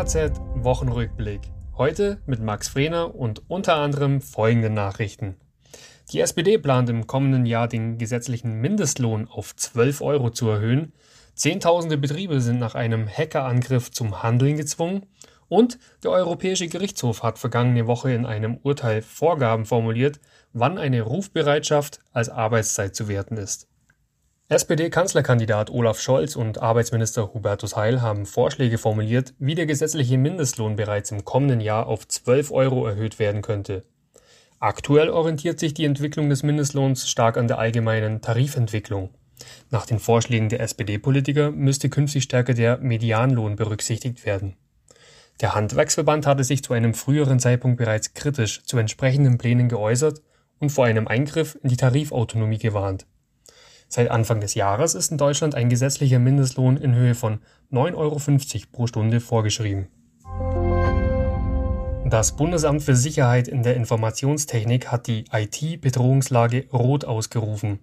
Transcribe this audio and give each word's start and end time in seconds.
DHZ 0.00 0.40
Wochenrückblick. 0.54 1.42
Heute 1.76 2.22
mit 2.24 2.40
Max 2.40 2.68
Frehner 2.68 3.14
und 3.14 3.42
unter 3.50 3.76
anderem 3.76 4.22
folgenden 4.22 4.72
Nachrichten. 4.72 5.36
Die 6.10 6.20
SPD 6.20 6.56
plant 6.56 6.88
im 6.88 7.06
kommenden 7.06 7.44
Jahr 7.44 7.68
den 7.68 7.98
gesetzlichen 7.98 8.62
Mindestlohn 8.62 9.28
auf 9.28 9.54
12 9.54 10.00
Euro 10.00 10.30
zu 10.30 10.48
erhöhen. 10.48 10.94
Zehntausende 11.34 11.98
Betriebe 11.98 12.40
sind 12.40 12.58
nach 12.58 12.74
einem 12.74 13.08
Hackerangriff 13.08 13.90
zum 13.90 14.22
Handeln 14.22 14.56
gezwungen. 14.56 15.04
Und 15.48 15.78
der 16.02 16.12
Europäische 16.12 16.68
Gerichtshof 16.68 17.22
hat 17.22 17.38
vergangene 17.38 17.86
Woche 17.86 18.10
in 18.10 18.24
einem 18.24 18.56
Urteil 18.62 19.02
Vorgaben 19.02 19.66
formuliert, 19.66 20.18
wann 20.54 20.78
eine 20.78 21.02
Rufbereitschaft 21.02 22.00
als 22.14 22.30
Arbeitszeit 22.30 22.96
zu 22.96 23.06
werten 23.06 23.36
ist. 23.36 23.69
SPD-Kanzlerkandidat 24.50 25.70
Olaf 25.70 26.00
Scholz 26.00 26.34
und 26.34 26.60
Arbeitsminister 26.60 27.32
Hubertus 27.32 27.76
Heil 27.76 28.02
haben 28.02 28.26
Vorschläge 28.26 28.78
formuliert, 28.78 29.32
wie 29.38 29.54
der 29.54 29.66
gesetzliche 29.66 30.18
Mindestlohn 30.18 30.74
bereits 30.74 31.12
im 31.12 31.24
kommenden 31.24 31.60
Jahr 31.60 31.86
auf 31.86 32.08
12 32.08 32.50
Euro 32.50 32.84
erhöht 32.84 33.20
werden 33.20 33.42
könnte. 33.42 33.84
Aktuell 34.58 35.08
orientiert 35.08 35.60
sich 35.60 35.72
die 35.72 35.84
Entwicklung 35.84 36.28
des 36.30 36.42
Mindestlohns 36.42 37.08
stark 37.08 37.36
an 37.36 37.46
der 37.46 37.60
allgemeinen 37.60 38.22
Tarifentwicklung. 38.22 39.10
Nach 39.70 39.86
den 39.86 40.00
Vorschlägen 40.00 40.48
der 40.48 40.58
SPD-Politiker 40.62 41.52
müsste 41.52 41.88
künftig 41.88 42.24
stärker 42.24 42.52
der 42.52 42.78
Medianlohn 42.78 43.54
berücksichtigt 43.54 44.26
werden. 44.26 44.56
Der 45.40 45.54
Handwerksverband 45.54 46.26
hatte 46.26 46.42
sich 46.42 46.64
zu 46.64 46.72
einem 46.72 46.94
früheren 46.94 47.38
Zeitpunkt 47.38 47.78
bereits 47.78 48.14
kritisch 48.14 48.64
zu 48.64 48.78
entsprechenden 48.78 49.38
Plänen 49.38 49.68
geäußert 49.68 50.22
und 50.58 50.70
vor 50.70 50.86
einem 50.86 51.06
Eingriff 51.06 51.56
in 51.62 51.68
die 51.68 51.76
Tarifautonomie 51.76 52.58
gewarnt. 52.58 53.06
Seit 53.92 54.08
Anfang 54.08 54.40
des 54.40 54.54
Jahres 54.54 54.94
ist 54.94 55.10
in 55.10 55.18
Deutschland 55.18 55.56
ein 55.56 55.68
gesetzlicher 55.68 56.20
Mindestlohn 56.20 56.76
in 56.76 56.94
Höhe 56.94 57.16
von 57.16 57.40
9,50 57.72 57.96
Euro 57.96 58.20
pro 58.70 58.86
Stunde 58.86 59.18
vorgeschrieben. 59.18 59.88
Das 62.04 62.36
Bundesamt 62.36 62.84
für 62.84 62.94
Sicherheit 62.94 63.48
in 63.48 63.64
der 63.64 63.74
Informationstechnik 63.74 64.92
hat 64.92 65.08
die 65.08 65.24
IT-Bedrohungslage 65.32 66.68
rot 66.72 67.04
ausgerufen. 67.04 67.80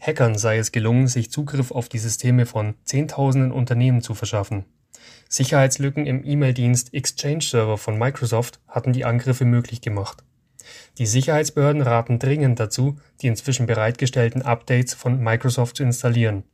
Hackern 0.00 0.38
sei 0.38 0.56
es 0.56 0.72
gelungen, 0.72 1.08
sich 1.08 1.30
Zugriff 1.30 1.70
auf 1.72 1.90
die 1.90 1.98
Systeme 1.98 2.46
von 2.46 2.74
Zehntausenden 2.84 3.52
Unternehmen 3.52 4.00
zu 4.00 4.14
verschaffen. 4.14 4.64
Sicherheitslücken 5.28 6.06
im 6.06 6.24
E-Mail-Dienst 6.24 6.94
Exchange 6.94 7.42
Server 7.42 7.76
von 7.76 7.98
Microsoft 7.98 8.60
hatten 8.66 8.94
die 8.94 9.04
Angriffe 9.04 9.44
möglich 9.44 9.82
gemacht. 9.82 10.24
Die 10.98 11.06
Sicherheitsbehörden 11.06 11.82
raten 11.82 12.18
dringend 12.18 12.60
dazu, 12.60 12.98
die 13.20 13.26
inzwischen 13.26 13.66
bereitgestellten 13.66 14.42
Updates 14.42 14.94
von 14.94 15.20
Microsoft 15.20 15.76
zu 15.76 15.82
installieren. 15.82 16.44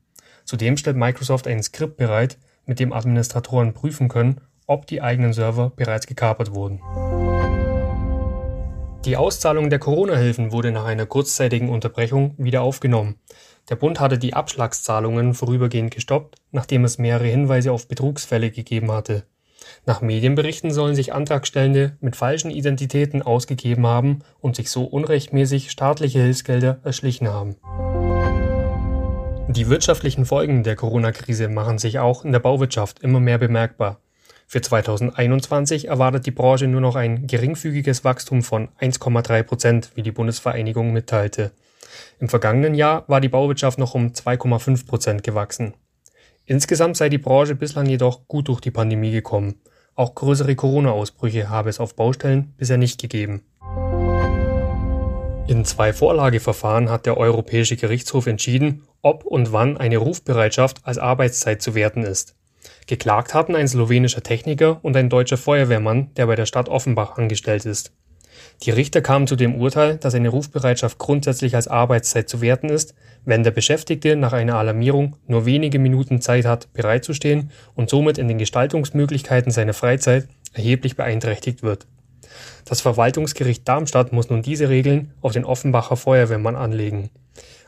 Zudem 0.44 0.76
stellt 0.76 0.96
Microsoft 0.96 1.46
ein 1.46 1.62
Skript 1.62 1.96
bereit, 1.96 2.38
mit 2.66 2.80
dem 2.80 2.92
Administratoren 2.92 3.74
prüfen 3.74 4.08
können, 4.08 4.40
ob 4.66 4.86
die 4.86 5.02
eigenen 5.02 5.32
Server 5.32 5.70
bereits 5.70 6.06
gekapert 6.06 6.54
wurden. 6.54 6.80
Die 9.04 9.16
Auszahlung 9.16 9.70
der 9.70 9.78
Corona-Hilfen 9.78 10.50
wurde 10.50 10.72
nach 10.72 10.84
einer 10.84 11.06
kurzzeitigen 11.06 11.68
Unterbrechung 11.68 12.34
wieder 12.38 12.62
aufgenommen. 12.62 13.20
Der 13.68 13.76
Bund 13.76 14.00
hatte 14.00 14.18
die 14.18 14.34
Abschlagszahlungen 14.34 15.34
vorübergehend 15.34 15.92
gestoppt, 15.94 16.36
nachdem 16.50 16.84
es 16.84 16.98
mehrere 16.98 17.28
Hinweise 17.28 17.70
auf 17.70 17.86
Betrugsfälle 17.86 18.50
gegeben 18.50 18.90
hatte. 18.90 19.24
Nach 19.84 20.00
Medienberichten 20.00 20.70
sollen 20.70 20.94
sich 20.94 21.12
Antragstellende 21.12 21.96
mit 22.00 22.16
falschen 22.16 22.50
Identitäten 22.50 23.22
ausgegeben 23.22 23.86
haben 23.86 24.20
und 24.40 24.56
sich 24.56 24.70
so 24.70 24.84
unrechtmäßig 24.84 25.70
staatliche 25.70 26.20
Hilfsgelder 26.20 26.80
erschlichen 26.84 27.28
haben. 27.28 27.56
Die 29.48 29.68
wirtschaftlichen 29.68 30.26
Folgen 30.26 30.64
der 30.64 30.76
Corona-Krise 30.76 31.48
machen 31.48 31.78
sich 31.78 31.98
auch 31.98 32.24
in 32.24 32.32
der 32.32 32.40
Bauwirtschaft 32.40 32.98
immer 33.00 33.20
mehr 33.20 33.38
bemerkbar. 33.38 34.00
Für 34.48 34.60
2021 34.60 35.88
erwartet 35.88 36.26
die 36.26 36.30
Branche 36.30 36.66
nur 36.66 36.80
noch 36.80 36.94
ein 36.94 37.26
geringfügiges 37.26 38.04
Wachstum 38.04 38.42
von 38.42 38.68
1,3 38.80 39.42
Prozent, 39.42 39.90
wie 39.94 40.02
die 40.02 40.12
Bundesvereinigung 40.12 40.92
mitteilte. 40.92 41.52
Im 42.20 42.28
vergangenen 42.28 42.74
Jahr 42.74 43.04
war 43.08 43.20
die 43.20 43.28
Bauwirtschaft 43.28 43.78
noch 43.78 43.94
um 43.94 44.08
2,5 44.08 44.86
Prozent 44.86 45.22
gewachsen. 45.22 45.74
Insgesamt 46.46 46.96
sei 46.96 47.08
die 47.08 47.18
Branche 47.18 47.56
bislang 47.56 47.86
jedoch 47.86 48.28
gut 48.28 48.46
durch 48.48 48.60
die 48.60 48.70
Pandemie 48.70 49.10
gekommen. 49.10 49.56
Auch 49.96 50.14
größere 50.14 50.54
Corona-Ausbrüche 50.54 51.50
habe 51.50 51.70
es 51.70 51.80
auf 51.80 51.96
Baustellen 51.96 52.54
bisher 52.56 52.78
nicht 52.78 53.00
gegeben. 53.00 53.42
In 55.48 55.64
zwei 55.64 55.92
Vorlageverfahren 55.92 56.88
hat 56.88 57.06
der 57.06 57.16
Europäische 57.16 57.76
Gerichtshof 57.76 58.26
entschieden, 58.26 58.82
ob 59.02 59.24
und 59.24 59.52
wann 59.52 59.76
eine 59.76 59.98
Rufbereitschaft 59.98 60.80
als 60.84 60.98
Arbeitszeit 60.98 61.62
zu 61.62 61.74
werten 61.74 62.02
ist. 62.02 62.36
Geklagt 62.86 63.34
hatten 63.34 63.56
ein 63.56 63.68
slowenischer 63.68 64.22
Techniker 64.22 64.78
und 64.82 64.96
ein 64.96 65.08
deutscher 65.08 65.36
Feuerwehrmann, 65.36 66.12
der 66.14 66.26
bei 66.26 66.36
der 66.36 66.46
Stadt 66.46 66.68
Offenbach 66.68 67.16
angestellt 67.16 67.64
ist. 67.64 67.92
Die 68.62 68.70
Richter 68.70 69.00
kamen 69.00 69.26
zu 69.26 69.36
dem 69.36 69.54
Urteil, 69.54 69.96
dass 69.96 70.14
eine 70.14 70.28
Rufbereitschaft 70.28 70.98
grundsätzlich 70.98 71.54
als 71.54 71.68
Arbeitszeit 71.68 72.28
zu 72.28 72.40
werten 72.40 72.68
ist, 72.68 72.94
wenn 73.24 73.42
der 73.42 73.50
Beschäftigte 73.50 74.16
nach 74.16 74.32
einer 74.32 74.56
Alarmierung 74.56 75.16
nur 75.26 75.46
wenige 75.46 75.78
Minuten 75.78 76.20
Zeit 76.20 76.44
hat, 76.44 76.72
bereitzustehen 76.72 77.50
und 77.74 77.90
somit 77.90 78.18
in 78.18 78.28
den 78.28 78.38
Gestaltungsmöglichkeiten 78.38 79.52
seiner 79.52 79.74
Freizeit 79.74 80.28
erheblich 80.52 80.96
beeinträchtigt 80.96 81.62
wird. 81.62 81.86
Das 82.64 82.80
Verwaltungsgericht 82.80 83.66
Darmstadt 83.68 84.12
muss 84.12 84.30
nun 84.30 84.42
diese 84.42 84.68
Regeln 84.68 85.12
auf 85.20 85.32
den 85.32 85.44
Offenbacher 85.44 85.96
Feuerwehrmann 85.96 86.56
anlegen. 86.56 87.10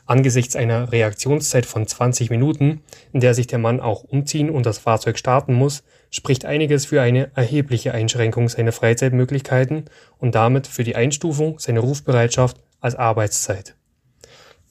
Angesichts 0.09 0.55
einer 0.55 0.91
Reaktionszeit 0.91 1.67
von 1.67 1.85
20 1.85 2.31
Minuten, 2.31 2.81
in 3.13 3.19
der 3.19 3.35
sich 3.35 3.45
der 3.45 3.59
Mann 3.59 3.79
auch 3.79 4.03
umziehen 4.03 4.49
und 4.49 4.65
das 4.65 4.79
Fahrzeug 4.79 5.19
starten 5.19 5.53
muss, 5.53 5.83
spricht 6.09 6.45
einiges 6.45 6.87
für 6.87 6.99
eine 6.99 7.29
erhebliche 7.35 7.93
Einschränkung 7.93 8.49
seiner 8.49 8.71
Freizeitmöglichkeiten 8.71 9.85
und 10.17 10.33
damit 10.33 10.65
für 10.65 10.83
die 10.83 10.95
Einstufung 10.95 11.59
seiner 11.59 11.81
Rufbereitschaft 11.81 12.57
als 12.79 12.95
Arbeitszeit. 12.95 13.75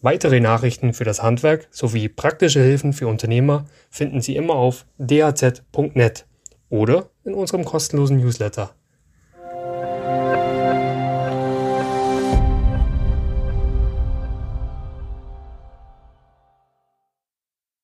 Weitere 0.01 0.41
Nachrichten 0.41 0.93
für 0.93 1.05
das 1.05 1.23
Handwerk 1.23 1.69
sowie 1.71 2.09
praktische 2.09 2.61
Hilfen 2.61 2.93
für 2.93 3.07
Unternehmer 3.07 3.67
finden 3.91 4.21
Sie 4.21 4.35
immer 4.35 4.57
auf 4.57 4.87
dhz.net 4.99 6.27
oder 6.69 7.11
in 7.23 7.35
unserem 7.35 7.65
kostenlosen 7.65 8.17
Newsletter. 8.17 8.75